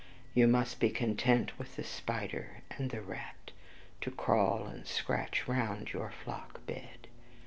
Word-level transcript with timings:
You 0.33 0.47
must 0.47 0.79
be 0.79 0.89
content 0.89 1.59
with 1.59 1.75
the 1.75 1.83
spider 1.83 2.63
and 2.71 2.89
the 2.89 3.01
rat, 3.03 3.51
to 4.01 4.09
crawl 4.09 4.65
and 4.65 4.87
scratch 4.87 5.47
round 5.47 5.93
your 5.93 6.09
flock 6.09 6.65
bed! 6.65 7.07